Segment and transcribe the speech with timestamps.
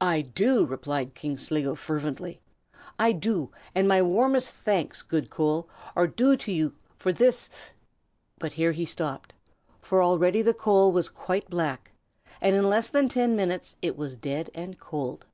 [0.00, 2.38] "I do!" replied King Sligo, fervently,
[2.96, 7.50] "I do, and my warmest thanks, good Coal, are due to you for this"
[8.38, 9.32] But here he stopped,
[9.80, 11.90] for already the coal was quite black,
[12.40, 15.26] and in less than ten minutes it was dead and cold.